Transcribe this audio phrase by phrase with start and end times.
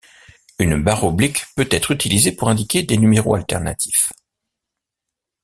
[0.57, 4.09] Une barre oblique peut être utilisée pour indiquer des numéros alternatifs.